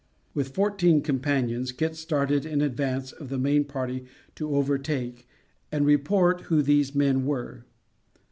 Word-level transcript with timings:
With 0.33 0.55
fourteen 0.55 1.01
companions 1.03 1.71
Kit 1.71 1.95
started 1.95 2.43
in 2.43 2.59
advance 2.63 3.11
of 3.11 3.29
the 3.29 3.37
main 3.37 3.63
party 3.65 4.05
to 4.33 4.55
overtake, 4.55 5.27
and 5.71 5.85
report 5.85 6.41
who 6.49 6.63
these 6.63 6.95
men 6.95 7.23
were. 7.23 7.65